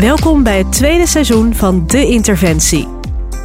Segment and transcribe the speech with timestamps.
[0.00, 2.88] Welkom bij het tweede seizoen van De Interventie.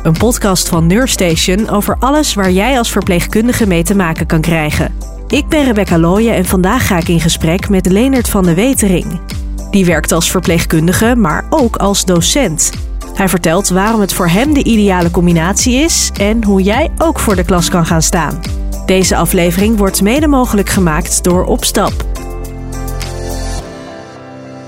[0.03, 4.95] Een podcast van Neurstation over alles waar jij als verpleegkundige mee te maken kan krijgen.
[5.27, 9.19] Ik ben Rebecca Looyen en vandaag ga ik in gesprek met Leonard van de Wetering.
[9.71, 12.71] Die werkt als verpleegkundige, maar ook als docent.
[13.13, 17.35] Hij vertelt waarom het voor hem de ideale combinatie is en hoe jij ook voor
[17.35, 18.41] de klas kan gaan staan.
[18.85, 21.93] Deze aflevering wordt mede mogelijk gemaakt door Opstap.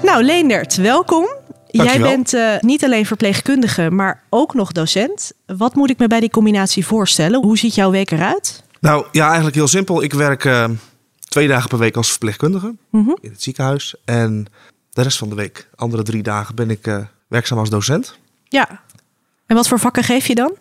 [0.04, 1.39] Nou, Leendert, welkom.
[1.72, 5.32] Jij bent eh, niet alleen verpleegkundige, maar ook nog docent.
[5.46, 7.44] Wat moet ik me bij die combinatie voorstellen?
[7.44, 8.64] Hoe ziet jouw week eruit?
[8.80, 10.04] Nou ja, eigenlijk heel simpel.
[10.04, 10.70] Ik werk eh,
[11.20, 13.10] twee dagen per week als verpleegkundige Mhm.
[13.22, 13.96] in het ziekenhuis.
[14.06, 14.46] En
[14.90, 16.98] de rest van de week, andere drie dagen, ben ik eh,
[17.28, 18.18] werkzaam als docent.
[18.44, 18.82] Ja.
[19.46, 20.56] En wat voor vakken geef je dan?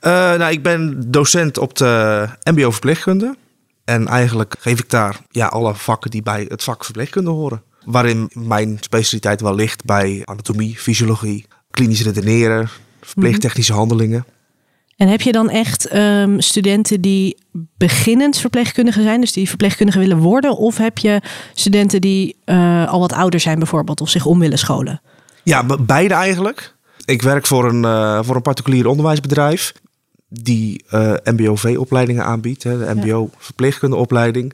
[0.00, 3.36] Nou, ik ben docent op de MBO verpleegkunde.
[3.84, 7.62] En eigenlijk geef ik daar ja, alle vakken die bij het vak verpleegkunde horen.
[7.84, 12.68] Waarin mijn specialiteit wel ligt bij anatomie, fysiologie, klinisch redeneren,
[13.00, 14.24] verpleegtechnische handelingen.
[14.96, 17.36] En heb je dan echt ehm, studenten die
[17.76, 20.56] beginnend verpleegkundige zijn, dus die verpleegkundige willen worden?
[20.56, 21.20] Of heb je
[21.54, 25.00] studenten die eh, al wat ouder zijn bijvoorbeeld, of zich om willen scholen?
[25.42, 26.74] Ja, be- beide eigenlijk.
[27.04, 29.72] Ik werk voor een, eh, voor een particulier onderwijsbedrijf
[30.28, 34.52] die eh, MBOV-opleidingen aanbiedt, hè, de MBO-verpleegkundeopleiding.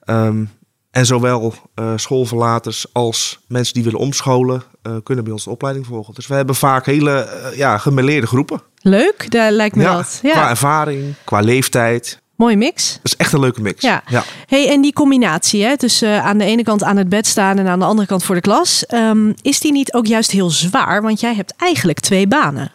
[0.00, 0.44] Ehm,
[0.90, 5.86] en zowel eh, schoolverlaters als mensen die willen omscholen eh, kunnen bij ons de opleiding
[5.86, 6.14] volgen.
[6.14, 8.62] Dus we hebben vaak hele eh, ja, gemêleerde groepen.
[8.80, 10.18] Leuk, daar lijkt me dat.
[10.22, 12.20] Ja, Qua ervaring, qua leeftijd.
[12.36, 12.92] mooie mix.
[12.92, 13.82] Dat is echt een leuke mix.
[13.82, 14.02] Ja.
[14.06, 14.24] ja.
[14.46, 17.66] Hey, en die combinatie, hè, tussen aan de ene kant aan het bed staan en
[17.66, 21.02] aan de andere kant voor de klas, ehm, is die niet ook juist heel zwaar?
[21.02, 22.72] Want jij hebt eigenlijk twee banen.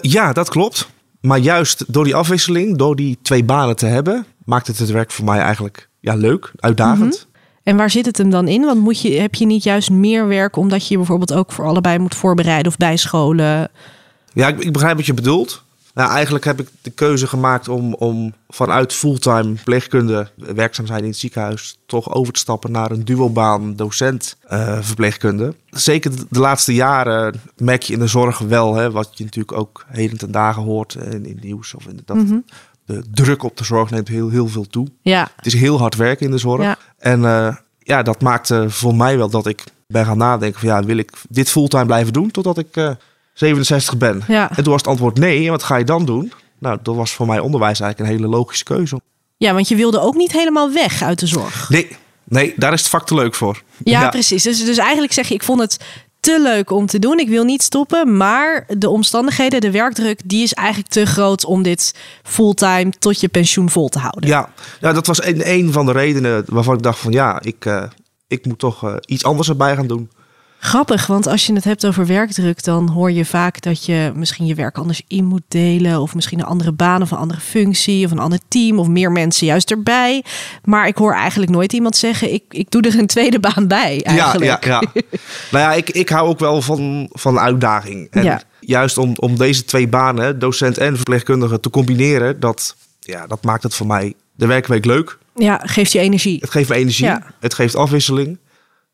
[0.00, 0.88] Ja, dat klopt.
[1.20, 5.10] Maar juist door die afwisseling, door die twee banen te hebben, maakt het het werk
[5.10, 7.26] voor mij eigenlijk ja, leuk, uitdagend.
[7.62, 8.64] En waar zit het hem dan in?
[8.64, 11.64] Want moet je, heb je niet juist meer werk omdat je je bijvoorbeeld ook voor
[11.64, 13.70] allebei moet voorbereiden of bijscholen?
[14.32, 15.62] Ja, ik, ik begrijp wat je bedoelt.
[15.98, 21.08] Nou, eigenlijk heb ik de keuze gemaakt om, om vanuit fulltime verpleegkunde werkzaam zijn in
[21.08, 25.54] het ziekenhuis toch over te stappen naar een duobaan docent eh, verpleegkunde.
[25.70, 29.84] Zeker de, laatste jaren merk je in de zorg wel, hè, wat je natuurlijk ook
[29.88, 32.38] heden ten dagen hoort in, in het nieuws of in dat Mhm.
[32.88, 34.86] De druk op de zorg neemt heel, heel veel toe.
[35.02, 36.62] Ja, Het is heel hard werken in de zorg.
[36.62, 36.76] Ja.
[36.98, 40.84] En eh, ja, dat maakte voor mij wel dat ik ben gaan nadenken van ja,
[40.84, 42.90] wil ik dit fulltime blijven doen totdat ik eh
[43.34, 44.22] 67 ben?
[44.28, 44.48] ja.
[44.50, 45.44] En toen was het antwoord nee.
[45.44, 46.32] En wat ga je dan doen?
[46.58, 49.00] Nou, dat was voor mij onderwijs eigenlijk een hele logische keuze.
[49.36, 51.68] ja, want je wilde ook niet helemaal weg uit de zorg.
[51.68, 53.62] Nee, nee, daar is het vak te leuk voor.
[53.84, 54.42] Ja, precies.
[54.42, 55.78] Dus, dus eigenlijk zeg je, ik vond het
[56.20, 57.18] te leuk om te doen.
[57.18, 61.62] Ik wil niet stoppen, maar de omstandigheden, de werkdruk, die is eigenlijk te groot om
[61.62, 64.28] dit fulltime tot je pensioen vol te houden.
[64.28, 67.82] Ja, dat was een, een van de redenen waarvan ik dacht van ja, ik, eh,
[68.26, 70.10] ik moet toch eh, iets anders erbij gaan doen.
[70.60, 74.46] Grappig, want als je het hebt over werkdruk, dan hoor je vaak dat je misschien
[74.46, 76.00] je werk anders in moet delen.
[76.00, 79.12] Of misschien een andere baan of een andere functie of een ander team of meer
[79.12, 80.24] mensen juist erbij.
[80.64, 84.02] Maar ik hoor eigenlijk nooit iemand zeggen, ik, ik doe er een tweede baan bij
[84.02, 84.44] eigenlijk.
[84.44, 85.02] Ja, ja, ja.
[85.50, 88.08] nou ja, ik, ik hou ook wel van, van uitdaging.
[88.10, 88.42] En Ja.
[88.60, 93.62] juist om, om deze twee banen, docent en verpleegkundige, te combineren, dat, ja, dat maakt
[93.62, 95.18] het voor mij de werkweek leuk.
[95.34, 96.38] Ja, geeft je energie.
[96.40, 97.22] Het geeft me energie, Ja.
[97.40, 98.38] het geeft afwisseling.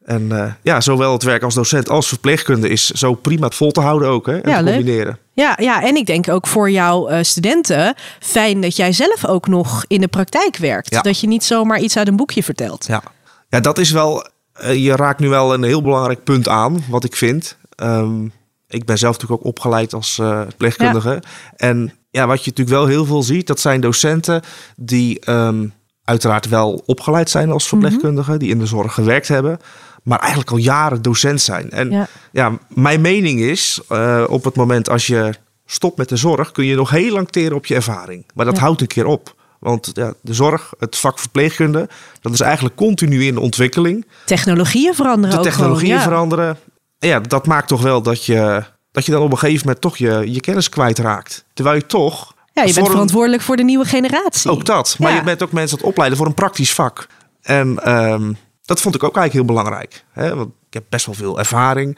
[0.04, 3.70] En eh, ja, zowel het werk als docent als verpleegkunde is zo prima het vol
[3.70, 4.26] te houden ook.
[4.26, 4.74] Hè, en Ja, te leuk.
[4.74, 5.18] combineren.
[5.32, 9.46] Ja, ja, en ik denk ook voor jouw eh, studenten fijn dat jij zelf ook
[9.48, 10.90] nog in de praktijk werkt.
[10.94, 11.00] Ja.
[11.00, 12.86] Dat je niet zomaar iets uit een boekje vertelt.
[12.86, 13.02] Ja.
[13.48, 14.26] ja, dat is wel.
[14.52, 17.56] eh, je raakt nu wel een heel belangrijk punt aan, wat ik vind.
[17.74, 18.24] Ehm,
[18.68, 21.22] ik ben zelf natuurlijk ook opgeleid als verpleegkundige.
[21.56, 24.42] En ja, wat je natuurlijk wel heel veel ziet, dat zijn docenten
[24.76, 25.66] die ehm,
[26.04, 29.58] uiteraard wel opgeleid zijn als verpleegkundige, die in de zorg gewerkt hebben,
[30.04, 31.70] maar eigenlijk al jaren docent zijn.
[31.70, 32.06] En Ja.
[32.32, 35.34] ja, mijn mening is, eh, op het moment als je
[35.66, 38.26] stopt met de zorg, kun je nog heel lang teren op je ervaring.
[38.34, 38.60] Maar dat Ja.
[38.62, 39.34] houdt een keer op.
[39.58, 41.88] Want ja, de zorg, het vak verpleegkunde,
[42.20, 44.06] dat is eigenlijk continu in ontwikkeling.
[44.26, 46.08] Technologieën veranderen De ook technologieën gewoon, ja.
[46.08, 46.56] veranderen.
[46.98, 49.80] En ja, dat maakt toch wel dat je, dat je dan op een gegeven moment
[49.82, 51.44] toch je, je kennis kwijtraakt.
[51.54, 52.32] Terwijl je toch...
[52.52, 54.50] Ja, je bent verantwoordelijk voor de nieuwe generatie.
[54.50, 54.96] Ook dat.
[54.98, 55.16] Maar Ja.
[55.16, 57.06] je bent ook mensen aan het opleiden voor een praktisch vak.
[57.42, 58.32] En ehm,
[58.64, 60.04] dat vond ik ook eigenlijk heel belangrijk.
[60.12, 60.34] Hè?
[60.34, 61.96] Want ik heb best wel veel ervaring.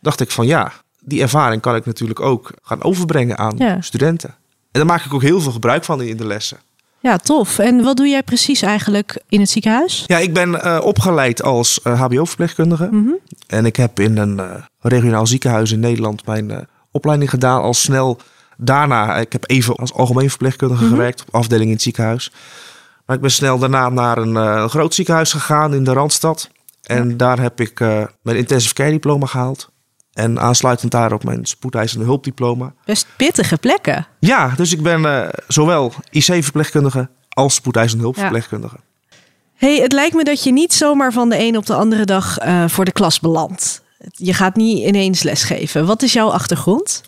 [0.00, 3.80] Dacht ik van ja, die ervaring kan ik natuurlijk ook gaan overbrengen aan Ja.
[3.80, 4.28] studenten.
[4.30, 6.58] En daar maak ik ook heel veel gebruik van in de lessen.
[7.00, 7.58] Ja, tof.
[7.58, 10.04] En wat doe jij precies eigenlijk in het ziekenhuis?
[10.06, 12.88] Ja, ik ben eh, opgeleid als eh, HBO-verpleegkundige.
[12.90, 13.10] Mhm.
[13.46, 16.58] En ik heb in een eh, regionaal ziekenhuis in Nederland mijn eh,
[16.90, 17.62] opleiding gedaan.
[17.62, 18.18] Al snel
[18.56, 20.92] daarna, ik heb even als algemeen verpleegkundige Mhm.
[20.92, 22.30] gewerkt op afdeling in het ziekenhuis.
[23.06, 26.50] Maar ik ben snel daarna naar een, eh, een groot ziekenhuis gegaan in de Randstad.
[26.82, 29.72] En daar heb ik eh, mijn intensive care diploma gehaald.
[30.12, 32.74] En aansluitend daarop mijn spoedeisende hulpdiploma.
[32.84, 34.06] Best pittige plekken.
[34.18, 38.76] Ja, dus ik ben uh, zowel IC-verpleegkundige als spoedeisende hulpverpleegkundige.
[38.76, 39.16] Ja.
[39.54, 42.44] hey, het lijkt me dat je niet zomaar van de een op de andere dag
[42.44, 43.82] uh, voor de klas belandt.
[44.10, 45.86] Je gaat niet ineens lesgeven.
[45.86, 47.02] Wat is jouw achtergrond?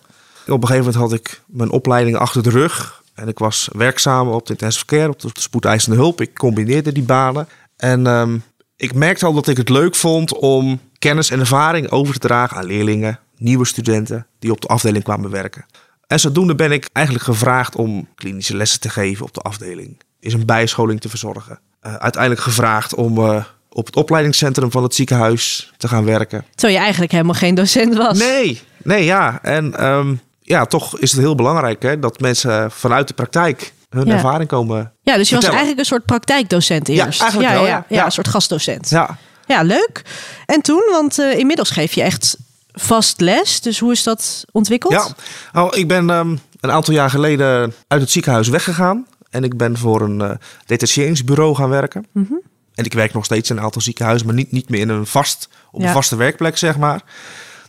[0.46, 3.02] Op een gegeven moment had ik mijn opleiding achter de rug.
[3.16, 6.20] En ik was werkzaam op de intensive care, op de spoedeisende hulp.
[6.20, 7.48] Ik combineerde die banen.
[7.76, 8.42] En um,
[8.76, 12.56] ik merkte al dat ik het leuk vond om kennis en ervaring over te dragen
[12.56, 15.66] aan leerlingen, nieuwe studenten die op de afdeling kwamen werken.
[16.06, 20.00] En zodoende ben ik eigenlijk gevraagd om klinische lessen te geven op de afdeling.
[20.20, 21.60] Is een bijscholing te verzorgen.
[21.86, 26.44] Uh, uiteindelijk gevraagd om uh, op het opleidingscentrum van het ziekenhuis te gaan werken.
[26.50, 28.18] Terwijl je eigenlijk helemaal geen docent was.
[28.18, 29.38] Nee, nee ja.
[29.42, 34.06] En um, ja, toch is het heel belangrijk hè, dat mensen vanuit de praktijk hun
[34.06, 34.12] Ja.
[34.14, 34.93] ervaring komen.
[35.02, 37.20] Ja, dus je was eigenlijk een soort praktijkdocent eerst.
[37.20, 37.84] eigenlijk wel, ja, ja.
[37.88, 38.04] ja, Ja.
[38.04, 38.88] een soort gastdocent.
[38.90, 39.16] Ja,
[39.46, 40.02] Ja, leuk.
[40.46, 42.37] En toen, want eh, inmiddels geef je echt
[42.72, 43.60] vast les.
[43.60, 44.93] Dus hoe is dat ontwikkeld?
[44.93, 45.06] ja.
[45.52, 49.06] Nou, ik ben ehm, een aantal jaar geleden uit het ziekenhuis weggegaan.
[49.31, 50.31] En ik ben voor een eh
[50.66, 52.06] detacheringsbureau gaan werken.
[52.12, 52.32] Mhm.
[52.75, 55.06] En ik werk nog steeds in een aantal ziekenhuizen, maar niet, niet meer in een
[55.06, 55.87] vast, op Ja.
[55.87, 57.00] een vaste werkplek, zeg maar.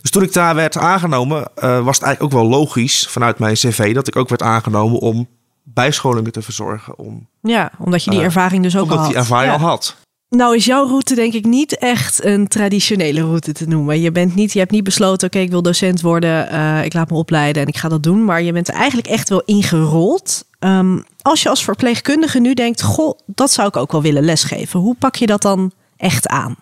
[0.08, 3.54] Dus toen ik daar werd aangenomen, eh, was het eigenlijk ook wel logisch vanuit mijn
[3.54, 5.28] cv dat ik ook werd aangenomen om
[5.64, 6.98] bijscholingen te verzorgen.
[7.00, 9.12] Om, Ja, omdat je die Eh, ervaring dus ook omdat al had.
[9.12, 9.60] die ervaring Ja.
[9.60, 9.96] al had.
[10.30, 14.00] Nou is jouw route denk ik niet echt een traditionele route te noemen.
[14.02, 17.10] Je, bent niet, je hebt niet besloten, oké, ik wil docent worden, eh, ik laat
[17.10, 18.26] me opleiden en ik ga dat doen.
[18.26, 20.46] Maar je bent er eigenlijk echt wel ingerold.
[20.60, 24.80] Ehm, als je als verpleegkundige nu denkt, goh, dat zou ik ook wel willen lesgeven.
[24.80, 26.56] Hoe pak je dat dan echt aan?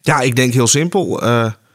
[0.00, 1.22] Ja, ik denk heel simpel.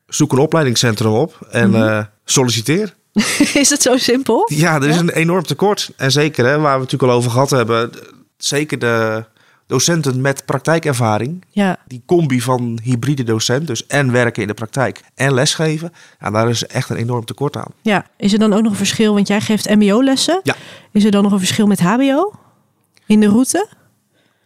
[0.08, 1.82] Zoek een opleidingscentrum op en Mhm.
[1.82, 2.94] eh, solliciteer.
[3.54, 4.50] is het zo simpel?
[4.54, 5.92] Ja, er is een enorm tekort.
[5.96, 7.92] En zeker, hè, waar we het natuurlijk al over gehad hebben,
[8.38, 9.24] zeker de
[9.68, 11.46] docenten met praktijkervaring.
[11.50, 11.78] Ja.
[11.88, 15.94] Die combi van hybride docent, dus en werken in de praktijk en lesgeven.
[16.20, 17.72] Ja, daar is echt een enorm tekort aan.
[17.82, 18.06] ja.
[18.18, 20.40] Is er dan ook nog een verschil, want jij geeft mbo-lessen.
[20.44, 20.56] Ja.
[20.92, 22.34] Is er dan nog een verschil met hbo
[23.08, 23.68] in de route?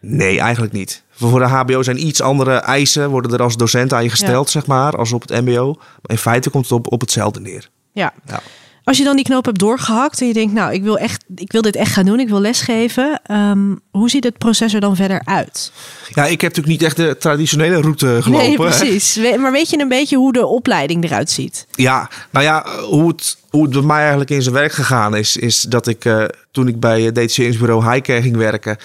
[0.00, 1.02] Nee, eigenlijk niet.
[1.28, 4.66] Voor de HBO zijn iets andere eisen, worden er als docent aan je gesteld, zeg
[4.66, 5.74] maar, als op het MBO.
[5.76, 7.68] Maar in feite komt het op, op hetzelfde neer.
[7.92, 8.12] Ja.
[8.26, 8.40] Ja.
[8.84, 11.52] Als je dan die knoop hebt doorgehakt en je denkt, nou, ik wil, echt, ik
[11.52, 13.20] wil dit echt gaan doen, ik wil lesgeven.
[13.24, 15.72] ehm, hoe ziet het proces er dan verder uit?
[16.08, 18.46] Ja, ik heb natuurlijk niet echt de traditionele route gelopen.
[18.46, 19.16] nee, precies.
[19.38, 21.66] Maar weet je een beetje hoe de opleiding eruit ziet?
[21.72, 25.36] Ja, nou ja, hoe het, hoe het bij mij eigenlijk in zijn werk gegaan is,
[25.36, 28.76] is dat ik eh, toen ik bij het detacheringsbureau Highcare ging werken,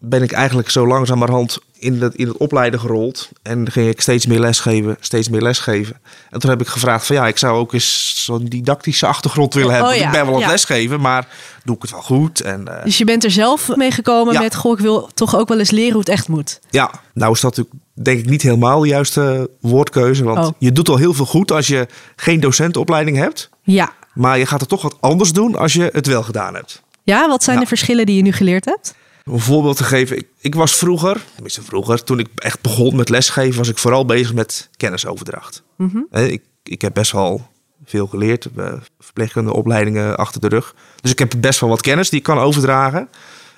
[0.00, 3.28] ben ik eigenlijk zo langzamerhand in het, in het opleiden gerold.
[3.42, 5.96] En ging ik steeds meer lesgeven, steeds meer lesgeven.
[6.30, 9.72] En toen heb ik gevraagd van ja, ik zou ook eens zo'n didactische achtergrond willen
[9.74, 9.90] hebben.
[9.90, 10.50] Oh ja, ik ben wel aan het ja.
[10.50, 11.28] lesgeven, maar
[11.64, 12.40] doe ik het wel goed?
[12.40, 14.40] En eh, Dus je bent er zelf mee gekomen Ja.
[14.40, 16.60] met, goh, ik wil toch ook wel eens leren hoe het echt moet.
[16.70, 20.24] ja, nou is dat natuurlijk denk ik niet helemaal de juiste woordkeuze.
[20.24, 20.50] Want Oh.
[20.58, 21.86] je doet al heel veel goed als je
[22.16, 23.50] geen docentenopleiding hebt.
[23.62, 23.92] Ja.
[24.14, 26.82] Maar je gaat het toch wat anders doen als je het wel gedaan hebt.
[27.02, 28.94] Ja, wat zijn de verschillen die je nu geleerd hebt?
[29.28, 30.16] Om een voorbeeld te geven.
[30.16, 34.04] Ik, ik was vroeger, tenminste vroeger, toen ik echt begon met lesgeven, was ik vooral
[34.04, 35.62] bezig met kennisoverdracht.
[35.76, 35.98] Mhm.
[36.10, 37.46] Ik, ik heb best wel
[37.84, 40.74] veel geleerd, eh, verpleegkundige opleidingen achter de rug.
[41.00, 43.08] Dus ik heb best wel wat kennis die ik kan overdragen.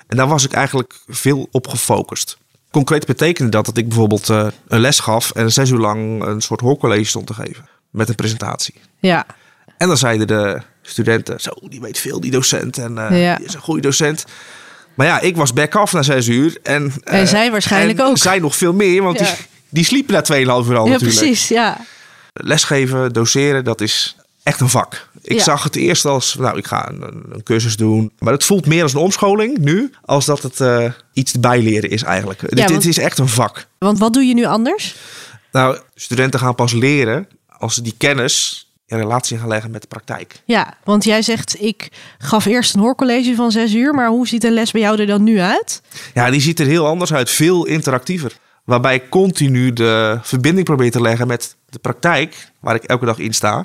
[0.06, 2.38] En daar was ik eigenlijk veel op gefocust.
[2.70, 6.40] Concreet betekende dat dat ik bijvoorbeeld eh, een les gaf en zes uur lang een
[6.40, 7.68] soort hoorcollege stond te geven.
[7.90, 8.74] Met een presentatie.
[8.98, 9.26] Ja.
[9.78, 12.78] En dan zeiden de studenten, zo, die weet veel, die docent.
[12.78, 13.36] En eh, Ja.
[13.36, 14.24] die is een goede docent.
[15.00, 16.56] Maar ja, ik was back-off na zes uur.
[16.62, 18.18] En, En eh, zij waarschijnlijk en ook.
[18.18, 19.24] zij nog veel meer, want Ja.
[19.24, 19.34] die,
[19.68, 21.00] die sliepen na 2,5 uur al ja, natuurlijk.
[21.18, 21.48] precies.
[21.48, 21.76] Ja.
[22.32, 25.08] Lesgeven, doseren, dat is echt een vak.
[25.22, 25.42] Ik Ja.
[25.42, 27.02] zag het eerst als, nou, ik ga een,
[27.32, 28.12] een cursus doen.
[28.18, 32.02] Maar het voelt meer als een omscholing nu, als dat het eh, iets bijleren is
[32.02, 32.40] eigenlijk.
[32.40, 33.66] dit, want- dit is echt een vak.
[33.78, 34.94] Want wat doe je nu anders?
[35.52, 37.28] Nou, studenten gaan pas leren
[37.58, 40.42] als ze die kennis in relatie gaan leggen met de praktijk.
[40.44, 44.44] Ja, want jij zegt, ik gaf eerst een hoorcollege van zes uur, maar hoe ziet
[44.44, 45.82] een les bij jou er dan nu uit?
[46.14, 48.36] Ja, die ziet er heel anders uit, veel interactiever.
[48.64, 53.18] Waarbij ik continu de verbinding probeer te leggen met de praktijk, waar ik elke dag
[53.18, 53.64] in sta,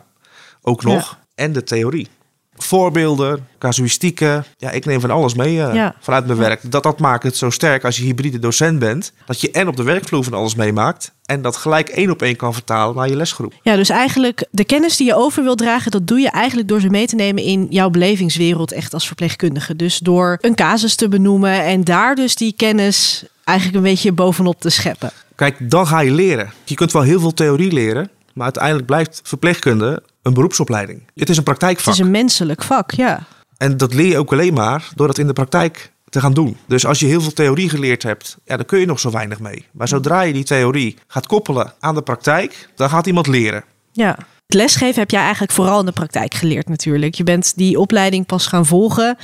[0.62, 2.08] ook nog, en de theorie.
[2.58, 5.96] Voorbeelden, casuïstieken, ja, ik neem van alles mee eh, Ja.
[6.00, 6.72] vanuit mijn werk.
[6.72, 9.76] Dat, dat maakt het zo sterk als je hybride docent bent, dat je en op
[9.76, 13.16] de werkvloer van alles meemaakt, en dat gelijk één op één kan vertalen naar je
[13.16, 13.54] lesgroep.
[13.62, 16.80] Ja, dus eigenlijk de kennis die je over wil dragen, dat doe je eigenlijk door
[16.80, 19.76] ze mee te nemen in jouw belevingswereld, echt als verpleegkundige.
[19.76, 24.60] Dus door een casus te benoemen en daar dus die kennis eigenlijk een beetje bovenop
[24.62, 25.12] te scheppen.
[25.36, 26.52] Kijk, dan ga je leren.
[26.64, 31.02] Je kunt wel heel veel theorie leren, maar uiteindelijk blijft verpleegkunde een beroepsopleiding.
[31.16, 31.86] Het is een praktijkvak.
[31.86, 33.20] Het is een menselijk vak, ja.
[33.58, 36.58] En dat leer je ook alleen maar door dat in de praktijk te gaan doen.
[36.68, 39.40] Dus als je heel veel theorie geleerd hebt, ja, dan kun je nog zo weinig
[39.40, 39.66] mee.
[39.72, 43.64] Maar zodra je die theorie gaat koppelen aan de praktijk, dan gaat iemand leren.
[43.92, 47.16] Ja, Het lesgeven heb jij eigenlijk vooral in de praktijk geleerd natuurlijk.
[47.16, 49.18] Je bent die opleiding pas gaan volgen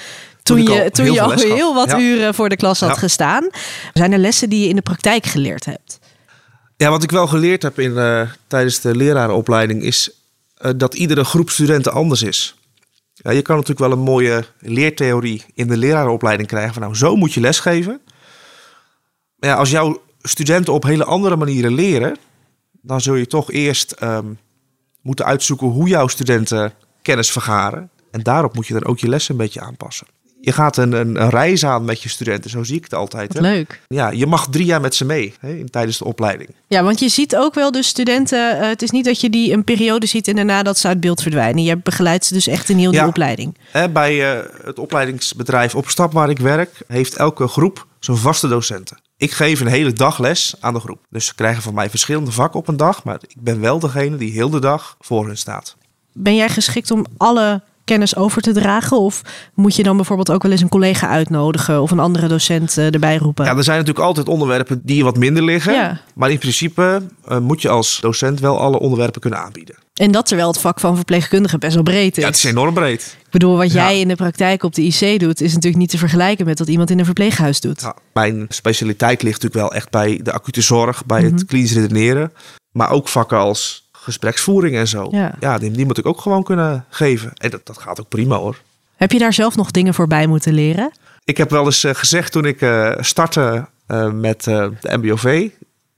[0.44, 2.00] toen, je, al toen heel je al heel wat Ja.
[2.00, 2.96] uren voor de klas had Ja.
[2.96, 3.50] gestaan.
[3.94, 6.00] Zijn er lessen die je in de praktijk geleerd hebt?
[6.78, 10.12] Ja, wat ik wel geleerd heb in, eh, tijdens de lerarenopleiding is
[10.78, 12.56] dat iedere groep studenten anders is.
[13.14, 17.16] Ja, je kan natuurlijk wel een mooie leertheorie in de lerarenopleiding krijgen van nou, zo
[17.16, 18.02] moet je lesgeven.
[19.36, 22.18] Maar ja, als jouw studenten op hele andere manieren leren,
[22.82, 24.34] dan zul je toch eerst ehm,
[25.02, 27.90] moeten uitzoeken hoe jouw studenten kennis vergaren.
[28.12, 30.08] En daarop moet je dan ook je lessen een beetje aanpassen.
[30.42, 33.34] Je gaat een, een, een reis aan met je studenten, zo zie ik het altijd.
[33.34, 33.42] Hè?
[33.42, 33.82] leuk.
[33.88, 36.50] Ja, je mag drie jaar met ze mee hè, in, tijdens de opleiding.
[36.68, 38.60] Ja, want je ziet ook wel de studenten.
[38.60, 41.00] eh, het is niet dat je die een periode ziet en daarna dat ze uit
[41.00, 41.64] beeld verdwijnen.
[41.64, 43.58] Je begeleidt ze dus echt in heel die opleiding.
[43.72, 49.02] Hè, Bij eh, het opleidingsbedrijf Opstap waar ik werk, heeft elke groep zo'n vaste docenten.
[49.18, 51.00] Ik geef een hele dag les aan de groep.
[51.10, 54.18] Dus ze krijgen van mij verschillende vakken op een dag, maar ik ben wel degene
[54.18, 55.76] die heel de dag voor hen staat.
[56.14, 58.98] Ben jij geschikt om alle kennis over te dragen?
[59.00, 59.22] Of
[59.54, 62.94] moet je dan bijvoorbeeld ook wel eens een collega uitnodigen of een andere docent eh,
[62.94, 63.46] erbij roepen?
[63.46, 65.74] Ja, er zijn natuurlijk altijd onderwerpen die wat minder liggen.
[65.74, 66.00] Ja.
[66.16, 69.76] Maar in principe eh, moet je als docent wel alle onderwerpen kunnen aanbieden.
[69.94, 72.24] En dat terwijl het vak van verpleegkundige best wel breed is.
[72.24, 73.18] Ja, het is enorm breed.
[73.26, 73.84] Ik bedoel, wat Ja.
[73.90, 76.68] jij in de praktijk op de IC doet, is natuurlijk niet te vergelijken met wat
[76.68, 77.82] iemand in een verpleeghuis doet.
[77.82, 81.34] Ja, mijn specialiteit ligt natuurlijk wel echt bij de acute zorg, bij Mhm.
[81.34, 82.32] het klinisch redeneren.
[82.72, 85.08] Maar ook vakken als gespreksvoering en zo.
[85.40, 85.58] Ja.
[85.58, 87.32] die, die moet ik ook gewoon kunnen geven.
[87.34, 88.62] En dat, dat gaat ook prima hoor.
[88.96, 90.92] Heb je daar zelf nog dingen voor bij moeten leren?
[91.24, 95.50] Ik heb wel eens eh, gezegd toen ik eh, startte eh, met de MBOV...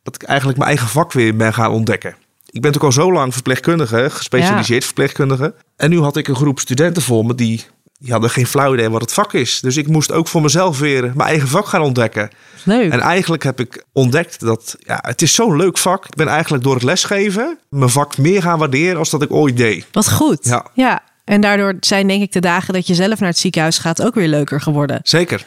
[0.03, 2.15] dat ik eigenlijk mijn eigen vak weer ben gaan ontdekken.
[2.45, 5.53] Ik ben natuurlijk al zo lang verpleegkundige, gespecialiseerd verpleegkundige.
[5.75, 7.65] En nu had ik een groep studenten voor me die,
[8.03, 9.59] die hadden geen flauw idee wat het vak is.
[9.59, 12.29] Dus ik moest ook voor mezelf weer mijn eigen vak gaan ontdekken.
[12.63, 12.91] Leuk.
[12.91, 16.05] En eigenlijk heb ik ontdekt dat ja, het is zo'n leuk vak.
[16.05, 19.57] Ik ben eigenlijk door het lesgeven mijn vak meer gaan waarderen als dat ik ooit
[19.57, 19.85] deed.
[19.91, 20.45] Wat goed.
[20.45, 20.65] Ja.
[20.73, 21.01] ja.
[21.25, 24.15] En daardoor zijn denk ik de dagen dat je zelf naar het ziekenhuis gaat ook
[24.15, 24.99] weer leuker geworden.
[25.03, 25.45] Zeker.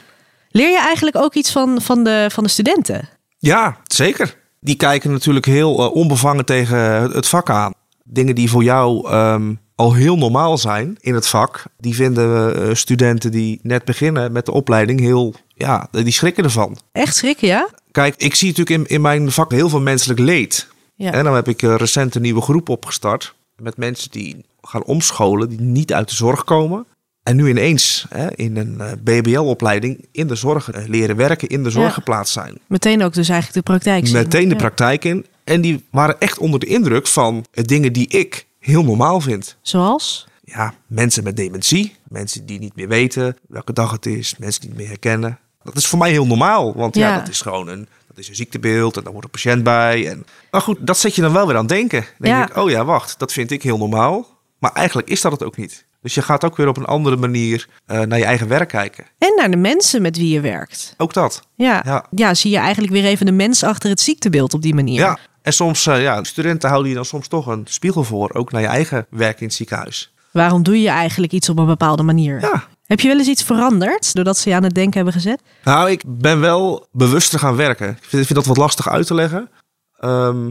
[0.50, 3.08] Leer je eigenlijk ook iets van, van, de, van de studenten?
[3.38, 4.34] Ja, zeker.
[4.60, 6.78] Die kijken natuurlijk heel eh, onbevangen tegen
[7.12, 7.72] het- vak aan.
[8.04, 12.74] Dingen die voor jou ehm, al heel normaal zijn in het vak, die vinden eh,
[12.74, 16.76] studenten die net beginnen met de opleiding heel, ja, die schrikken ervan.
[16.92, 17.68] Echt schrikken, ja?
[17.90, 20.68] Kijk, ik zie natuurlijk in, in mijn vak heel veel menselijk leed.
[20.94, 21.12] Ja.
[21.12, 25.48] En dan heb ik eh, recent een nieuwe groep opgestart met mensen die gaan omscholen,
[25.48, 26.86] die niet uit de zorg komen.
[27.22, 31.70] En nu ineens hè, in een eh, BBL-opleiding in de zorg leren werken, in de
[31.70, 31.92] zorg Ja.
[31.92, 32.58] geplaatst zijn.
[32.66, 34.16] Meteen ook dus eigenlijk de praktijk zien.
[34.16, 34.60] Meteen de Ja.
[34.60, 35.26] praktijk in.
[35.44, 39.56] En die waren echt onder de indruk van dingen die ik heel normaal vind.
[39.62, 40.26] Zoals?
[40.44, 44.70] Ja, mensen met dementie, mensen die niet meer weten welke dag het is, mensen die
[44.70, 45.38] het niet meer herkennen.
[45.62, 47.18] Dat is voor mij heel normaal, want ja, Ja.
[47.18, 50.08] dat is gewoon een, dat is een ziektebeeld en daar wordt een patiënt bij.
[50.10, 52.00] En, maar goed, dat zet je dan wel weer aan het denken.
[52.00, 52.48] Dan denk Ja.
[52.48, 54.26] ik, oh ja, wacht, dat vind ik heel normaal.
[54.58, 55.84] Maar eigenlijk is dat het ook niet.
[56.02, 59.04] Dus je gaat ook weer op een andere manier eh, naar je eigen werk kijken.
[59.18, 60.94] En naar de mensen met wie je werkt.
[60.96, 61.42] Ook dat.
[61.54, 61.82] Ja.
[61.84, 62.06] ja.
[62.10, 62.34] Ja.
[62.34, 65.00] zie je eigenlijk weer even de mens achter het ziektebeeld op die manier.
[65.00, 65.18] Ja.
[65.46, 68.60] En soms, eh, ja, studenten houden je dan soms toch een spiegel voor, ook naar
[68.60, 70.12] je eigen werk in het ziekenhuis.
[70.30, 72.40] Waarom doe je eigenlijk iets op een bepaalde manier?
[72.40, 72.64] Ja.
[72.86, 75.40] Heb je wel eens iets veranderd doordat ze je aan het denken hebben gezet?
[75.64, 77.88] Nou, ik ben wel bewuster gaan werken.
[77.88, 79.50] Ik vind, dat wat lastig uit te leggen.
[79.98, 80.50] Ehm,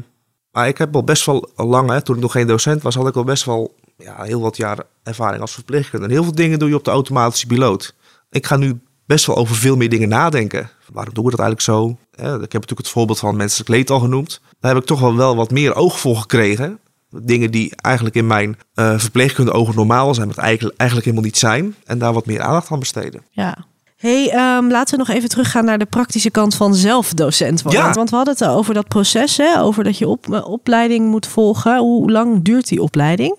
[0.52, 3.08] maar ik heb al best wel lang, hè, toen ik nog geen docent was, had
[3.08, 6.12] ik al best wel ja, heel wat jaren ervaring als verpleegkundige.
[6.12, 7.96] En heel veel dingen doe je op de automatische piloot.
[8.30, 10.70] Ik ga nu best wel over veel meer dingen nadenken.
[10.92, 11.98] Waarom doen we dat eigenlijk zo?
[12.18, 14.42] Ik heb natuurlijk het voorbeeld van menselijk leed al genoemd.
[14.60, 16.80] Daar heb ik toch wel, wel wat meer oog voor gekregen.
[17.10, 21.40] Dingen die eigenlijk in mijn eh verpleegkunde ogen normaal zijn, maar eigenlijk, eigenlijk helemaal niet
[21.40, 21.76] zijn.
[21.86, 23.22] En daar wat meer aandacht aan besteden.
[23.30, 23.58] Ja.
[23.98, 27.82] Hey, ehm, laten we nog even teruggaan naar de praktische kant van zelf docent worden.
[27.82, 27.92] Ja.
[27.92, 29.62] Want we hadden het over dat proces, hè?
[29.62, 31.78] over dat je op, eh, opleiding moet volgen.
[31.78, 33.36] Hoe lang duurt die opleiding?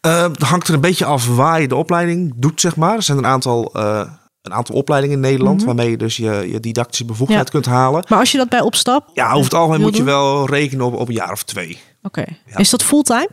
[0.00, 2.96] Eh, het hangt er een beetje af waar je de opleiding doet, zeg maar.
[2.96, 3.72] Er zijn een aantal,
[4.46, 7.50] een aantal opleidingen in Nederland waarmee je dus je, je didactische bevoegdheid Ja.
[7.50, 8.04] kunt halen.
[8.08, 9.10] Maar als je dat bij opstap.
[9.14, 11.78] Ja, over het algemeen wil moet je wel rekenen op, op een jaar of twee.
[12.02, 12.24] Oké.
[12.56, 13.28] Is dat fulltime?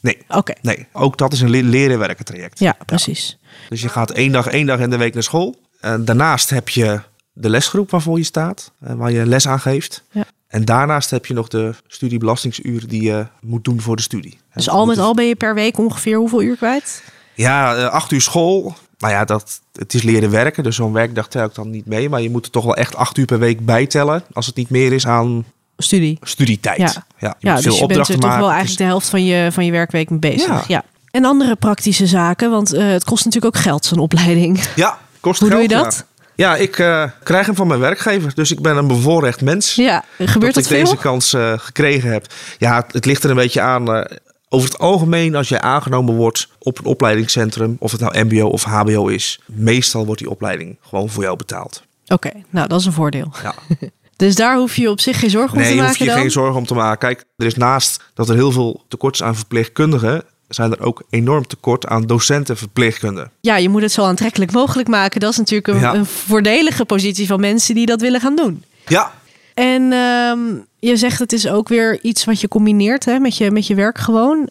[0.00, 0.52] Nee, Oké.
[0.62, 2.58] nee, ook dat is een le- leren werken traject.
[2.58, 3.38] Ja, precies.
[3.68, 5.56] Dus je gaat één dag, één dag in de week naar school.
[5.80, 7.00] En daarnaast heb je
[7.32, 10.04] de lesgroep waarvoor je staat, eh, waar je les aan geeft.
[10.10, 10.24] Ja.
[10.48, 14.38] En daarnaast heb je nog de studiebelastingsuren die je moet doen voor de studie.
[14.54, 17.02] Dus al met al ben je per week ongeveer hoeveel uur kwijt?
[17.34, 18.74] Ja, eh, acht uur school.
[19.00, 20.62] Nou ja, dat, het is leren werken.
[20.62, 22.08] Dus zo'n werkdag tel ik dan niet mee.
[22.08, 24.22] Maar je moet er toch wel echt acht uur per week bijtellen.
[24.32, 25.44] Als het niet meer is aan
[25.76, 26.18] Studie.
[26.22, 26.78] studietijd.
[26.78, 27.06] Ja.
[27.18, 29.64] ja, je Ja, dus je bent er toch wel eigenlijk de helft van je, van
[29.64, 30.46] je werkweek mee bezig.
[30.46, 30.64] Ja.
[30.66, 30.84] Ja.
[31.10, 34.60] En andere praktische zaken, want eh, het kost natuurlijk ook geld, zo'n opleiding.
[34.76, 35.82] Ja, kost Hoe doe geld, je ja.
[35.82, 36.04] dat?
[36.34, 38.34] Ja, ik eh, krijg hem van mijn werkgever.
[38.34, 39.74] Dus ik ben een bevoorrecht mens.
[39.74, 40.84] Ja, gebeurt dat dat ik veel?
[40.84, 42.26] deze kans eh, gekregen heb.
[42.58, 44.06] Ja, het, het ligt er een beetje aan.
[44.52, 48.64] Over het algemeen, als jij aangenomen wordt op een opleidingscentrum, of het nou MBO of
[48.64, 51.82] HBO is, meestal wordt die opleiding gewoon voor jou betaald.
[52.06, 53.32] Oké, nou dat is een voordeel.
[53.42, 53.54] Ja.
[54.16, 56.20] Dus daar hoef je op zich geen zorgen om nee, te hoef maken je dan?
[56.20, 56.98] geen zorgen om te maken.
[56.98, 61.02] Kijk, er is naast dat er heel veel tekort is aan verpleegkundigen, zijn er ook
[61.10, 63.30] enorm tekort aan docenten verpleegkunde.
[63.40, 65.20] Ja, je moet het zo aantrekkelijk mogelijk maken.
[65.20, 65.94] Dat is natuurlijk een, Ja.
[65.94, 68.64] een voordelige positie van mensen die dat willen gaan doen.
[68.86, 69.12] Ja,
[69.60, 70.40] En ehm,
[70.78, 73.74] je zegt het is ook weer iets wat je combineert hè, met, je, met je
[73.74, 74.48] werk gewoon.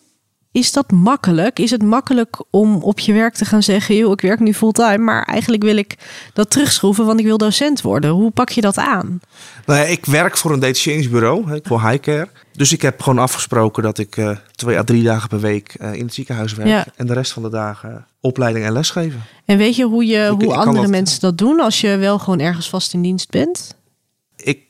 [0.52, 1.60] Is dat makkelijk?
[1.60, 3.96] Is het makkelijk om op je werk te gaan zeggen...
[3.96, 5.96] joh, ik werk nu fulltime, maar eigenlijk wil ik
[6.34, 7.06] dat terugschroeven...
[7.06, 8.10] want ik wil docent worden.
[8.12, 9.20] Hoe pak je dat aan?
[9.66, 12.28] Nou ja, ik werk voor een detacheringsbureau, voor Highcare.
[12.54, 15.94] Dus ik heb gewoon afgesproken dat ik eh, twee à drie dagen per week eh,
[15.94, 16.70] in het ziekenhuis werk.
[16.70, 16.86] Ja.
[16.96, 19.22] En de rest van de dagen opleiding en lesgeven.
[19.46, 21.60] En weet je hoe, je, Ik- hoe andere dat- mensen dat doen...
[21.60, 23.78] als je wel gewoon ergens vast in dienst bent?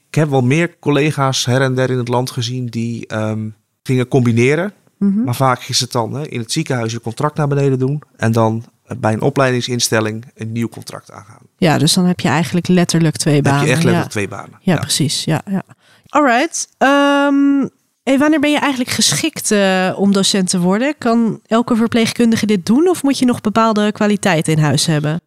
[0.09, 3.49] Ik heb wel meer collega's her en der in het land gezien die ehm,
[3.83, 4.73] gingen combineren.
[4.97, 5.23] Mhm.
[5.23, 8.01] Maar vaak is het dan hè, in het ziekenhuis je contract naar beneden doen.
[8.17, 11.41] En dan eh, bij een opleidingsinstelling een nieuw contract aangaan.
[11.57, 13.59] Ja, dus dan heb je eigenlijk letterlijk twee Dan banen.
[13.59, 13.85] heb je echt ja.
[13.85, 14.59] letterlijk twee banen.
[14.61, 15.23] Ja, precies.
[15.23, 15.63] Ja, ja.
[16.07, 16.67] Alright.
[16.77, 17.67] Ehm,
[18.03, 20.95] hey, wanneer ben je eigenlijk geschikt eh, om docent te worden?
[20.97, 25.21] Kan elke verpleegkundige dit doen of moet je nog bepaalde kwaliteiten in huis hebben?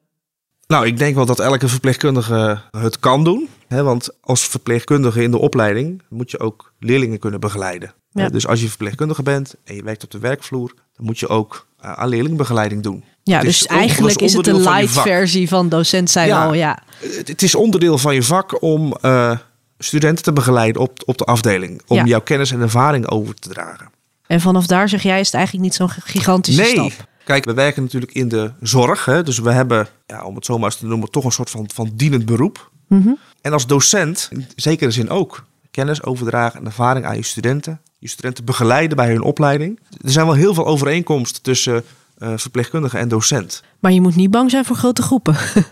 [0.73, 3.49] Nou, ik denk wel dat elke verpleegkundige het kan doen.
[3.69, 7.95] Hè, want als verpleegkundige in de opleiding moet je ook leerlingen kunnen begeleiden.
[8.11, 8.29] Ja.
[8.29, 11.67] Dus als je verpleegkundige bent en je werkt op de werkvloer, dan moet je ook
[11.81, 13.05] eh, aan leerlingbegeleiding doen.
[13.23, 15.03] Ja, Het dus eigenlijk is het een van light vak.
[15.07, 16.45] versie van docent zijn Ja.
[16.45, 16.55] al.
[16.55, 16.79] Ja.
[16.99, 19.37] Het, het is onderdeel van je vak om eh,
[19.79, 21.83] studenten te begeleiden op, op de afdeling.
[21.87, 22.05] Om Ja.
[22.05, 23.91] jouw kennis en ervaring over te dragen.
[24.27, 27.09] En vanaf daar zeg jij is het eigenlijk niet zo'n gigantische nee, stap.
[27.25, 29.05] Kijk, we werken natuurlijk in de zorg.
[29.05, 31.51] Hè, dus we hebben, ja, om het zo maar eens te noemen, toch een soort
[31.51, 32.71] van, van dienend beroep.
[32.89, 33.11] Mhm.
[33.41, 37.81] En als docent, in zekere zin ook, kennis overdragen en ervaring aan je studenten.
[37.99, 39.81] Je studenten begeleiden bij hun opleiding.
[40.05, 41.85] Er zijn wel heel veel overeenkomsten tussen
[42.19, 43.63] eh, verpleegkundige en docent.
[43.79, 45.37] Maar je moet niet bang zijn voor grote groepen.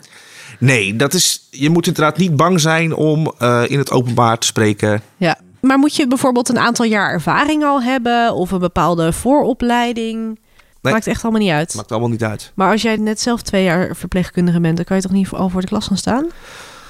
[0.58, 4.46] Nee, dat is, je moet inderdaad niet bang zijn om eh, in het openbaar te
[4.46, 5.02] spreken.
[5.16, 5.38] ja.
[5.60, 10.38] Maar moet je bijvoorbeeld een aantal jaar ervaring al hebben of een bepaalde vooropleiding?
[10.80, 10.92] Nee.
[10.92, 11.74] Maakt echt allemaal niet uit.
[11.74, 12.52] Maakt allemaal niet uit.
[12.54, 15.48] Maar als jij net zelf twee jaar verpleegkundige bent, dan kan je toch niet al
[15.48, 16.26] voor de klas gaan staan?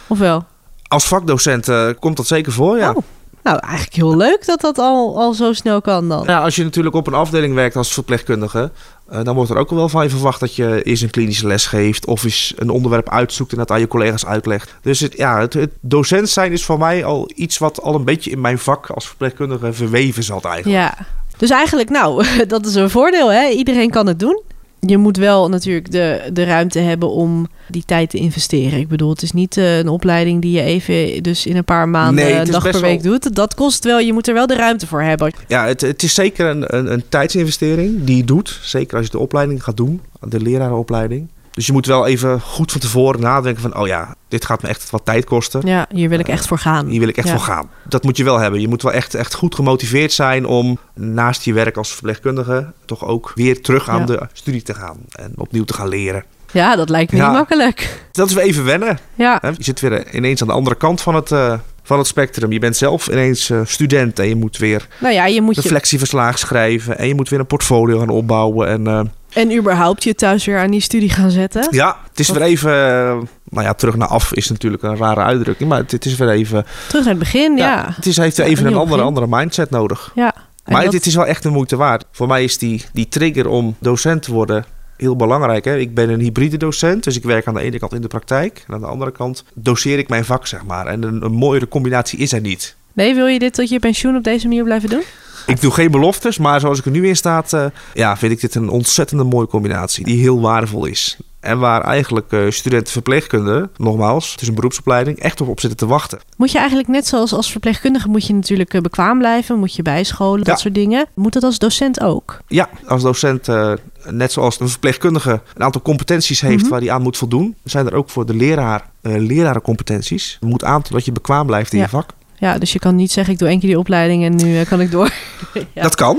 [0.07, 0.44] Of wel?
[0.88, 2.90] Als vakdocent eh, komt dat zeker voor, ja.
[2.90, 3.03] Oh,
[3.42, 6.24] nou, eigenlijk heel leuk dat dat al, al zo snel kan dan.
[6.26, 8.70] Ja, als je natuurlijk op een afdeling werkt als verpleegkundige,
[9.09, 11.66] eh, dan wordt er ook wel van je verwacht dat je eens een klinische les
[11.66, 14.74] geeft of eens een onderwerp uitzoekt en dat aan je collega's uitlegt.
[14.83, 18.05] Dus het, ja, het, het docent zijn is voor mij al iets wat al een
[18.05, 20.96] beetje in mijn vak als verpleegkundige verweven zat eigenlijk.
[20.96, 21.07] Ja.
[21.40, 23.48] Dus eigenlijk, nou, dat is een voordeel, hè?
[23.48, 24.42] Iedereen kan het doen.
[24.81, 28.79] Je moet wel natuurlijk de, de ruimte hebben om die tijd te investeren.
[28.79, 31.88] Ik bedoel, het is niet eh, een opleiding die je even dus in een paar
[31.88, 33.35] maanden, Nee, een dag per week wel- doet.
[33.35, 35.33] Dat kost wel, je moet er wel de ruimte voor hebben.
[35.48, 38.59] Ja, het, het is zeker een, een, een tijdsinvestering die je doet.
[38.62, 41.29] Zeker als je de opleiding gaat doen, de lerarenopleiding.
[41.51, 44.69] Dus je moet wel even goed van tevoren nadenken van, oh ja, dit gaat me
[44.69, 45.67] echt wat tijd kosten.
[45.67, 46.87] Ja, hier wil ik echt voor gaan.
[46.87, 47.35] Hier wil ik echt Ja.
[47.35, 47.71] voor gaan.
[47.89, 48.61] Dat moet je wel hebben.
[48.61, 53.05] Je moet wel echt, echt goed gemotiveerd zijn om naast je werk als verpleegkundige toch
[53.05, 54.07] ook weer terug aan Ja.
[54.07, 56.25] de studie te gaan en opnieuw te gaan leren.
[56.53, 57.27] Ja, dat lijkt me Ja.
[57.29, 58.05] niet makkelijk.
[58.13, 58.99] Dat is weer even wennen.
[59.15, 59.39] Ja?
[59.43, 61.55] Je zit weer ineens aan de andere kant van het, eh,
[61.90, 62.53] van het spectrum.
[62.53, 65.61] Je bent zelf ineens eh, student en je moet weer nou ja, je moet je...
[65.61, 68.68] reflectieverslagen schrijven en je moet weer een portfolio gaan opbouwen.
[68.68, 69.00] En eh,
[69.42, 71.66] En überhaupt je thuis weer aan die studie gaan zetten.
[71.70, 75.20] ja, het is weer even, eh, nou ja, terug naar af is natuurlijk een rare
[75.20, 77.66] uitdrukking, maar het, het is weer even, Terug naar het begin, ja.
[77.66, 79.05] ja, het is, heeft Ja, even een andere, begin.
[79.05, 80.12] andere mindset nodig.
[80.14, 80.35] ja.
[80.64, 82.05] Maar dat- dit is wel echt de moeite waard.
[82.12, 84.64] Voor mij is die, die trigger om docent te worden
[85.01, 85.65] heel belangrijk.
[85.65, 85.79] Hè?
[85.79, 88.65] Ik ben een hybride docent, dus ik werk aan de ene kant in de praktijk.
[88.67, 90.87] En aan de andere kant doseer ik mijn vak, zeg maar.
[90.87, 92.77] En een, een mooiere combinatie is er niet.
[92.93, 95.03] Nee, wil je dit tot je pensioen op deze manier blijven doen?
[95.47, 98.41] Ik doe geen beloftes, maar zoals ik er nu in staat, eh, ja, vind ik
[98.41, 100.05] dit een ontzettende mooie combinatie.
[100.05, 101.19] Die heel waardevol is.
[101.40, 105.79] En waar eigenlijk eh, studenten verpleegkunde, nogmaals, het is een beroepsopleiding, echt op, op zitten
[105.79, 106.18] te wachten.
[106.37, 109.83] Moet je eigenlijk net zoals als verpleegkundige moet je natuurlijk eh, bekwaam blijven, moet je
[109.83, 111.07] bijscholen, dat soort dingen.
[111.14, 112.38] Moet dat als docent ook?
[112.46, 113.72] Ja, als docent, eh,
[114.09, 116.70] net zoals een verpleegkundige een aantal competenties heeft Mhm.
[116.70, 120.37] waar hij aan moet voldoen, zijn er ook voor de leraar eh lerarencompetenties.
[120.40, 121.85] Je moet aantonen dat je bekwaam blijft in Ja.
[121.85, 122.11] je vak.
[122.38, 124.81] Ja, dus je kan niet zeggen ik doe één keer die opleiding en nu kan
[124.81, 125.12] ik door.
[125.74, 125.83] Ja.
[125.83, 126.18] Dat kan,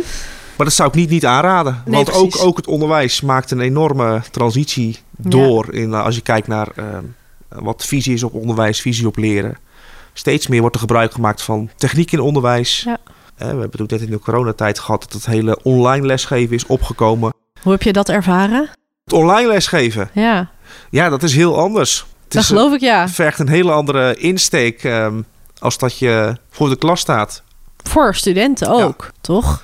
[0.57, 1.81] maar dat zou ik niet, niet aanraden.
[1.85, 2.47] Nee, want ook, precies.
[2.47, 5.73] ook het onderwijs maakt een enorme transitie door.
[5.73, 6.85] In, eh, als je kijkt naar eh,
[7.49, 9.57] wat visie is op onderwijs, visie op leren.
[10.13, 12.81] Steeds meer wordt er gebruik gemaakt van techniek in onderwijs.
[12.85, 12.97] Ja.
[13.35, 16.55] Eh, we hebben het ook net in de coronatijd gehad dat het hele online lesgeven
[16.55, 17.33] is opgekomen.
[17.61, 18.69] Hoe heb je dat ervaren?
[19.03, 20.49] Het online lesgeven, Ja,
[20.89, 21.99] ja, dat is heel anders.
[21.99, 23.03] Het dat is, geloof ik ja.
[23.03, 25.21] eh, vergt een hele andere insteek ehm,
[25.59, 27.43] als dat je voor de klas staat.
[27.83, 29.63] Voor studenten ook, toch?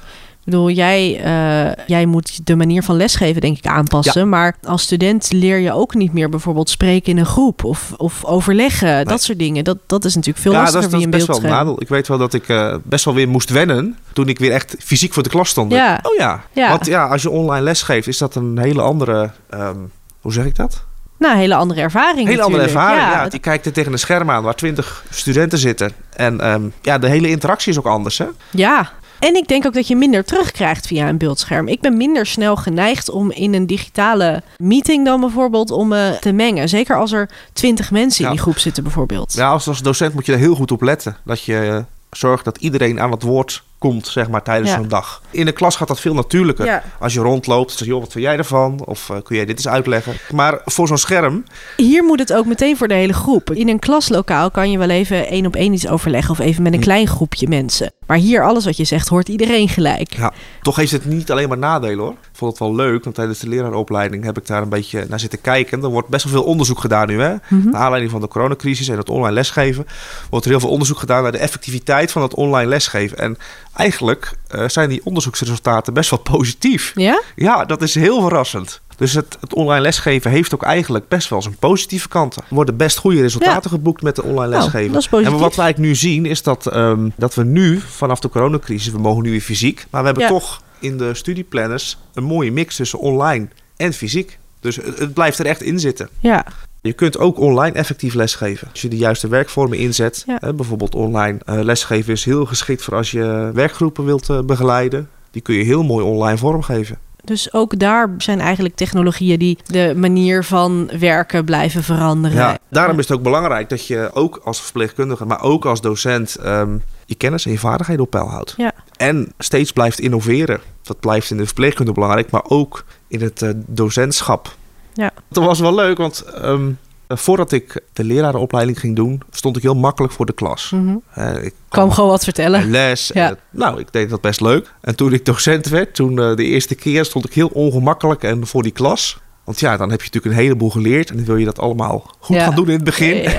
[0.51, 4.29] Bedoel, jij, eh, jij moet de manier van lesgeven denk ik aanpassen.
[4.29, 8.25] Maar als student leer je ook niet meer bijvoorbeeld spreken in een groep of, of
[8.25, 9.05] overleggen.
[9.05, 9.63] Dat soort dingen.
[9.63, 11.57] Dat, dat is natuurlijk veel ja, lastiger dat is, via dat is best wel een
[11.57, 11.81] nadeel.
[11.81, 14.75] Ik weet wel dat ik eh, best wel weer moest wennen toen ik weer echt
[14.79, 15.71] fysiek voor de klas stond.
[15.71, 15.99] Ja.
[16.01, 16.43] Oh ja.
[16.51, 16.69] Ja.
[16.69, 19.31] Want ja, als je online les geeft, is dat een hele andere...
[19.49, 19.77] ehm,
[20.21, 20.83] hoe zeg ik dat?
[21.19, 23.01] Nou, een hele andere ervaring hele andere ervaring.
[23.01, 25.91] Ja, Ja, Je kijkt er tegen een scherm aan waar twintig studenten zitten.
[26.15, 28.25] En ehm, ja, de hele interactie is ook anders, hè?
[28.51, 28.91] Ja.
[29.19, 31.67] En ik denk ook dat je minder terugkrijgt via een beeldscherm.
[31.67, 36.31] Ik ben minder snel geneigd om in een digitale meeting dan bijvoorbeeld om me te
[36.31, 36.69] mengen.
[36.69, 39.33] Zeker als er twintig mensen in die groep zitten bijvoorbeeld.
[39.33, 41.17] Ja, als, als docent moet je er heel goed op letten.
[41.23, 41.77] Dat je eh,
[42.17, 44.75] zorgt dat iedereen aan het woord komt, zeg maar, tijdens Ja.
[44.75, 45.21] zo'n dag.
[45.31, 46.65] In de klas gaat dat veel natuurlijker.
[46.65, 46.83] Ja.
[46.99, 48.81] Als je rondloopt, zeg je, joh, wat vind jij ervan?
[48.85, 50.13] Of eh, kun jij dit eens uitleggen?
[50.31, 51.43] Maar voor zo'n scherm,
[51.77, 53.51] Hier moet het ook meteen voor de hele groep.
[53.51, 56.71] In een klaslokaal kan je wel even één op één iets overleggen of even met
[56.73, 56.83] een Hm.
[56.85, 57.91] klein groepje mensen.
[58.07, 60.13] Maar hier alles wat je zegt hoort iedereen gelijk.
[60.15, 62.11] ja, toch heeft het niet alleen maar nadelen hoor.
[62.11, 65.19] Ik vond het wel leuk, want tijdens de leraaropleiding heb ik daar een beetje naar
[65.19, 65.83] zitten kijken.
[65.83, 67.33] Er wordt best wel veel onderzoek gedaan nu, hè?
[67.49, 67.69] Mhm.
[67.69, 69.87] Naar aanleiding van de coronacrisis en het online lesgeven,
[70.29, 73.17] wordt er heel veel onderzoek gedaan naar de effectiviteit van het online lesgeven.
[73.17, 73.37] En
[73.77, 76.91] eigenlijk eh, zijn die onderzoeksresultaten best wel positief.
[76.95, 77.21] Ja?
[77.35, 78.81] Ja, dat is heel verrassend.
[78.97, 82.41] Dus het, het online lesgeven heeft ook eigenlijk best wel zijn positieve kanten.
[82.49, 84.91] Er worden best goede resultaten geboekt met de online Nou, lesgeven.
[84.91, 85.33] dat is positief.
[85.33, 88.91] En wat wij eigenlijk nu zien is dat, ehm, dat we nu, vanaf de coronacrisis,
[88.91, 89.85] we mogen nu weer fysiek.
[89.89, 90.29] Maar we hebben Ja.
[90.29, 94.37] toch in de studieplanners een mooie mix tussen online en fysiek.
[94.59, 96.09] Dus het, het blijft er echt in zitten.
[96.19, 96.45] Ja.
[96.87, 98.67] Je kunt ook online effectief lesgeven.
[98.71, 100.23] Als je de juiste werkvormen inzet.
[100.27, 100.37] Ja.
[100.39, 105.09] Hè, bijvoorbeeld online eh, lesgeven is heel geschikt voor als je werkgroepen wilt eh, begeleiden.
[105.31, 106.97] Die kun je heel mooi online vormgeven.
[107.23, 112.37] Dus ook daar zijn eigenlijk technologieën die de manier van werken blijven veranderen.
[112.37, 116.35] Ja, daarom is het ook belangrijk dat je ook als verpleegkundige, maar ook als docent,
[116.35, 118.53] ehm, je kennis en je vaardigheden op peil houdt.
[118.57, 118.71] Ja.
[118.97, 120.59] En steeds blijft innoveren.
[120.81, 124.55] Dat blijft in de verpleegkunde belangrijk, maar ook in het eh, docentschap.
[124.97, 125.11] Ja.
[125.29, 126.71] Dat was wel leuk, want ehm,
[127.07, 130.73] voordat ik de lerarenopleiding ging doen, stond ik heel makkelijk voor de klas.
[131.13, 132.69] Eh, ik Kwam gewoon wat vertellen.
[132.69, 133.11] les.
[133.13, 133.23] Ja.
[133.23, 134.73] En het- nou, ik deed dat best leuk.
[134.81, 138.47] En toen ik docent werd, toen eh, de eerste keer stond ik heel ongemakkelijk en
[138.47, 139.17] voor die klas.
[139.43, 142.15] Want ja, dan heb je natuurlijk een heleboel geleerd en dan wil je dat allemaal
[142.19, 142.43] goed Ja.
[142.43, 143.15] gaan doen in het begin.
[143.15, 143.31] Ja,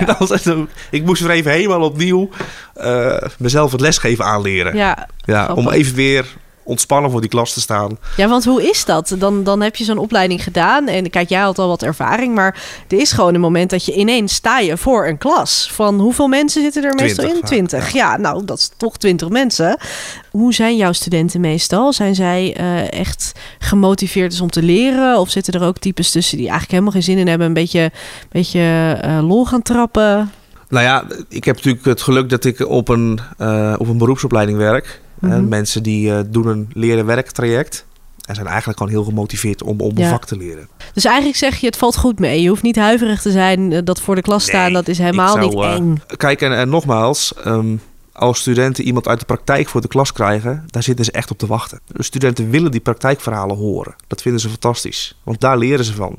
[0.44, 2.28] ja, ik moest weer even helemaal opnieuw
[2.74, 4.76] eh, mezelf het lesgeven aanleren.
[4.76, 5.08] Ja.
[5.24, 6.36] Ja, om even weer
[6.68, 7.98] ontspannen voor die klas te staan.
[8.16, 9.14] ja, want hoe is dat?
[9.18, 12.62] Dan, dan heb je zo'n opleiding gedaan en kijk, jij had al wat ervaring, maar
[12.88, 15.70] er is gewoon een moment dat je ineens sta je voor een klas.
[15.72, 17.40] Van hoeveel mensen zitten er meestal in?
[17.42, 17.92] Twintig.
[17.92, 18.16] Ja.
[18.16, 19.78] nou, dat is toch twintig mensen.
[20.30, 21.92] Hoe zijn jouw studenten meestal?
[21.92, 25.18] Zijn zij eh, echt gemotiveerd om te leren?
[25.18, 27.90] Of zitten er ook types tussen die eigenlijk helemaal geen zin in hebben, een beetje,
[28.30, 30.32] beetje eh, lol gaan trappen?
[30.68, 34.58] Nou ja, ik heb natuurlijk het geluk dat ik op een, eh, op een beroepsopleiding
[34.58, 35.00] werk.
[35.20, 35.48] Mhm.
[35.48, 37.86] mensen die eh, doen een leren-werk-traject.
[38.26, 40.08] En zijn eigenlijk gewoon heel gemotiveerd om, om een Ja.
[40.10, 40.68] vak te leren.
[40.94, 42.42] Dus eigenlijk zeg je, het valt goed mee.
[42.42, 43.72] Je hoeft niet huiverig te zijn.
[43.72, 46.00] eh, Dat voor de klas staan, dat is helemaal zou, niet eh, eng.
[46.16, 47.76] Kijk, en, en nogmaals, ehm,
[48.12, 51.38] als studenten iemand uit de praktijk voor de klas krijgen, daar zitten ze echt op
[51.38, 51.80] te wachten.
[51.86, 53.94] De studenten willen die praktijkverhalen horen.
[54.06, 56.18] Dat vinden ze fantastisch, want daar leren ze van.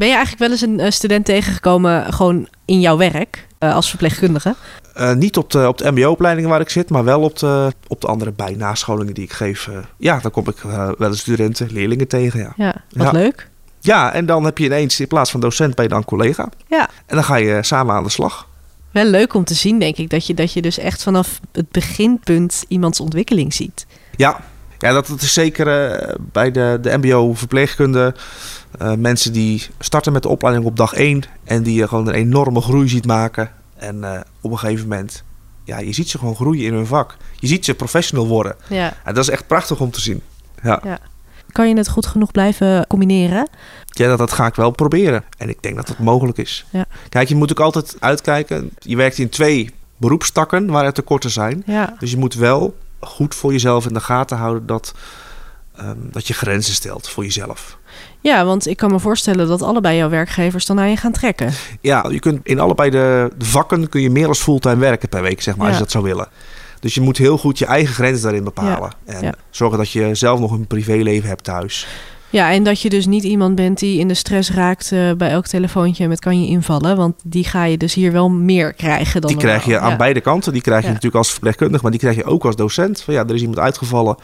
[0.00, 3.88] Ben je eigenlijk wel eens een eh, student tegengekomen gewoon in jouw werk eh, als
[3.88, 4.54] verpleegkundige?
[4.94, 8.00] Eh, niet op de, op de mbo-opleidingen waar ik zit, maar wel op de, op
[8.00, 9.68] de andere bijnascholingen die ik geef.
[9.96, 10.56] Ja, dan kom ik
[10.98, 12.52] wel eens studenten, leerlingen tegen, ja.
[12.56, 13.12] Ja, wat Ja.
[13.12, 13.48] leuk.
[13.80, 16.48] Ja, en dan heb je ineens in plaats van docent ben je dan collega.
[16.68, 16.88] Ja.
[17.06, 18.48] En dan ga je samen aan de slag.
[18.90, 21.70] Wel leuk om te zien, denk ik, dat je, dat je dus echt vanaf het
[21.70, 23.86] beginpunt iemands ontwikkeling ziet.
[24.16, 24.40] Ja,
[24.80, 28.14] ja dat, dat is zeker eh, bij de, de mbo-verpleegkunde.
[28.78, 32.14] eh, mensen die starten met de opleiding op dag 1 en die je gewoon een
[32.14, 33.50] enorme groei ziet maken.
[33.76, 35.22] En eh, op een gegeven moment,
[35.64, 37.16] ja, je ziet ze gewoon groeien in hun vak.
[37.38, 38.56] Je ziet ze professional worden.
[38.68, 38.92] Ja.
[39.04, 40.22] En dat is echt prachtig om te zien.
[40.62, 40.98] Ja,
[41.52, 43.48] Kan je het goed genoeg blijven combineren?
[43.86, 45.24] ja dat, dat ga ik wel proberen.
[45.38, 46.66] En ik denk dat dat mogelijk is.
[46.70, 46.84] Ja.
[47.08, 48.70] Kijk, je moet ook altijd uitkijken.
[48.78, 51.62] Je werkt in twee beroepstakken waar er tekorten zijn.
[51.66, 51.94] Ja.
[51.98, 54.94] Dus je moet wel goed voor jezelf in de gaten houden dat,
[55.76, 57.78] ehm, dat je grenzen stelt voor jezelf.
[58.20, 61.52] ja, want ik kan me voorstellen dat allebei jouw werkgevers dan naar je gaan trekken.
[61.80, 65.22] Ja, je kunt in allebei de, de vakken kun je meer als fulltime werken per
[65.22, 66.28] week, zeg maar, als je dat zou willen.
[66.80, 68.92] Dus je moet heel goed je eigen grenzen daarin bepalen.
[69.04, 71.86] en zorgen dat je zelf nog een privéleven hebt thuis.
[72.30, 75.30] Ja, en dat je dus niet iemand bent die in de stress raakt eh, bij
[75.30, 76.96] elk telefoontje met kan je invallen.
[76.96, 79.96] Want die ga je dus hier wel meer krijgen dan Die krijg je aan Ja.
[79.96, 80.52] beide kanten.
[80.52, 80.92] Die krijg je Ja.
[80.92, 83.02] natuurlijk als verpleegkundige, maar die krijg je ook als docent.
[83.02, 84.16] Van ja, er is iemand uitgevallen,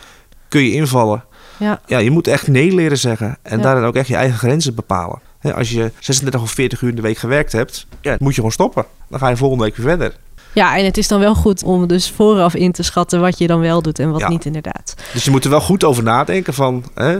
[0.48, 1.24] kun je invallen.
[1.56, 1.80] Ja.
[1.86, 3.38] Ja, je moet echt nee leren zeggen.
[3.42, 5.18] En daarin ook echt je eigen grenzen bepalen.
[5.54, 8.52] Als je 36 of 40 uur in de week gewerkt hebt, ja, moet je gewoon
[8.52, 8.84] stoppen.
[9.08, 10.16] Dan ga je volgende week weer verder.
[10.52, 13.46] Ja, en het is dan wel goed om dus vooraf in te schatten wat je
[13.46, 14.94] dan wel doet en wat niet inderdaad.
[15.12, 17.18] Dus je moet er wel goed over nadenken van hè,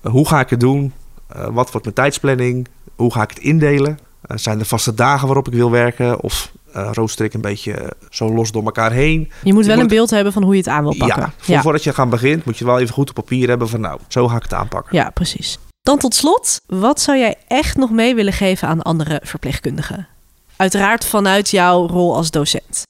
[0.00, 0.92] hoe ga ik het doen?
[1.28, 2.68] Eh, wat wordt mijn tijdsplanning?
[2.96, 3.98] Hoe ga ik het indelen?
[4.20, 6.20] Eh, zijn er vaste dagen waarop ik wil werken?
[6.20, 9.30] Of eh, rooster ik een beetje eh, zo los door elkaar heen?
[9.42, 11.22] Je moet wel een beeld hebben van hoe je het aan wil pakken.
[11.22, 13.80] Ja, voor, voordat je gaan begint moet je wel even goed op papier hebben van
[13.80, 14.96] nou, zo ga ik het aanpakken.
[14.96, 15.58] Ja, precies.
[15.82, 20.08] Dan tot slot, wat zou jij echt nog mee willen geven aan andere verpleegkundigen?
[20.56, 22.82] Uiteraard vanuit jouw rol als docent.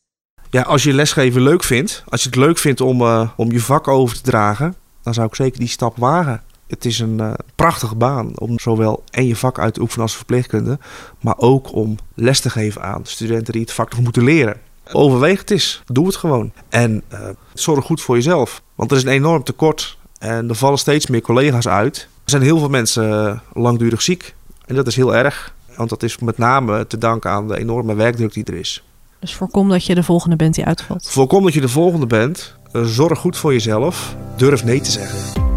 [0.51, 3.61] Ja, als je lesgeven leuk vindt, als je het leuk vindt om, eh, om je
[3.61, 6.43] vak over te dragen, dan zou ik zeker die stap wagen.
[6.69, 10.17] Het is een eh, prachtige baan om zowel en je vak uit te oefenen als
[10.17, 10.79] verpleegkunde,
[11.21, 14.57] maar ook om les te geven aan studenten die het vak nog moeten leren.
[14.93, 16.53] Overweeg het eens, doe het gewoon.
[16.69, 20.79] En eh, zorg goed voor jezelf, want er is een enorm tekort en er vallen
[20.79, 21.97] steeds meer collega's uit.
[22.25, 24.35] Er zijn heel veel mensen eh, langdurig ziek
[24.67, 27.95] en dat is heel erg, want dat is met name te danken aan de enorme
[27.95, 28.83] werkdruk die er is.
[29.21, 31.11] Dus voorkom dat je de volgende bent die uitvalt.
[31.11, 32.57] Voorkom dat je de volgende bent.
[32.73, 34.17] Zorg goed voor jezelf.
[34.37, 35.48] Durf nee te zeggen.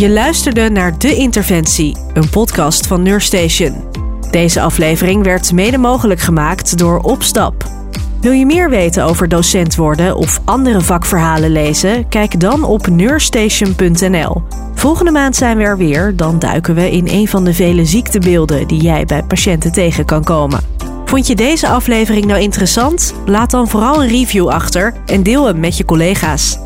[0.00, 3.84] Je luisterde naar De Interventie, een podcast van Neurstation.
[4.30, 7.64] Deze aflevering werd mede mogelijk gemaakt door Opstap.
[8.20, 12.08] Wil je meer weten over docent worden of andere vakverhalen lezen?
[12.08, 14.42] Kijk dan op neurstation.nl.
[14.74, 18.68] Volgende maand zijn we er weer, dan duiken we in een van de vele ziektebeelden
[18.68, 20.60] die jij bij patiënten tegen kan komen.
[21.04, 23.14] Vond je deze aflevering nou interessant?
[23.26, 26.58] Laat dan vooral een review achter en deel hem met je collega's.